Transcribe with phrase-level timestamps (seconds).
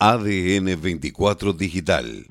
[0.00, 2.24] ADN 24 Digital.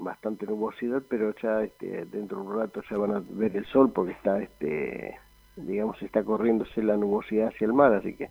[0.00, 3.92] Bastante nubosidad, pero ya este, dentro de un rato ya van a ver el sol
[3.92, 5.16] porque está, este,
[5.54, 8.30] digamos, está corriéndose la nubosidad hacia el mar, así que,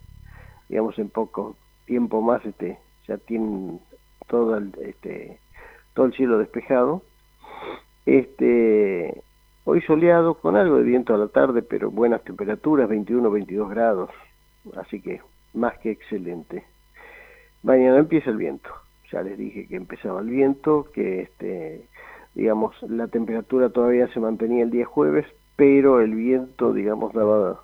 [0.68, 1.56] digamos, en poco
[1.86, 2.78] tiempo más, este,
[3.08, 3.80] ya tienen
[4.28, 5.40] todo el, este,
[5.94, 7.04] todo el cielo despejado.
[8.06, 9.24] Este,
[9.64, 14.10] hoy soleado con algo de viento a la tarde, pero buenas temperaturas, 21, 22 grados,
[14.76, 15.22] así que
[15.54, 16.64] más que excelente.
[17.64, 18.70] Mañana empieza el viento.
[19.12, 21.88] Ya les dije que empezaba el viento, que este,
[22.36, 27.62] digamos, la temperatura todavía se mantenía el día jueves, pero el viento, digamos, daba,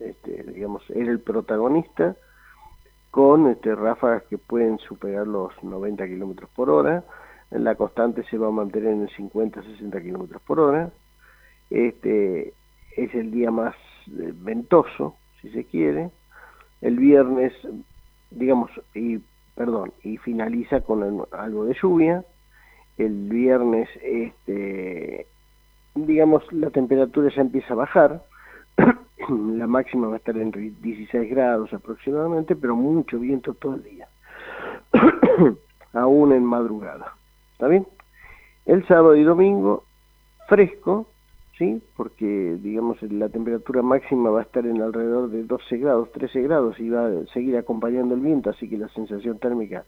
[0.00, 2.16] este, digamos, era el protagonista
[3.10, 7.04] con este, ráfagas que pueden superar los 90 kilómetros por hora.
[7.50, 10.90] La constante se va a mantener en 50-60 kilómetros por hora.
[11.70, 12.54] Este
[12.96, 13.74] es el día más
[14.08, 16.10] eh, ventoso, si se quiere.
[16.82, 17.52] El viernes,
[18.30, 19.20] digamos, y
[19.54, 22.24] perdón, y finaliza con algo de lluvia.
[22.98, 25.26] El viernes, este,
[25.94, 28.22] digamos, la temperatura ya empieza a bajar
[29.28, 34.08] la máxima va a estar en 16 grados aproximadamente, pero mucho viento todo el día,
[35.92, 37.14] aún en madrugada.
[37.52, 37.86] ¿Está bien?
[38.66, 39.84] El sábado y domingo,
[40.48, 41.06] fresco,
[41.58, 41.82] ¿sí?
[41.96, 46.78] Porque, digamos, la temperatura máxima va a estar en alrededor de 12 grados, 13 grados
[46.80, 49.84] y va a seguir acompañando el viento, así que la sensación térmica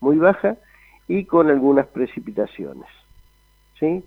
[0.00, 0.56] muy baja
[1.08, 2.88] y con algunas precipitaciones,
[3.78, 4.02] ¿sí?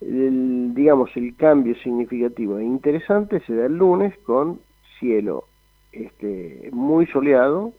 [0.00, 4.60] el, digamos, el cambio significativo e interesante se da el lunes con
[4.98, 5.44] cielo
[5.92, 7.72] este, muy soleado,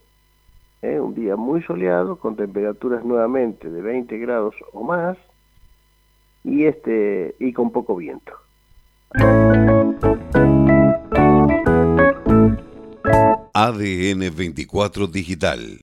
[0.81, 0.99] ¿eh?
[0.99, 5.17] un día muy soleado, con temperaturas nuevamente de 20 grados o más,
[6.45, 8.31] y, este, y con poco viento.
[13.53, 15.65] ADN 24 Digital